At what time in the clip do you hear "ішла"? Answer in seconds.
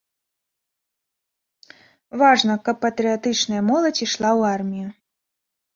4.09-4.29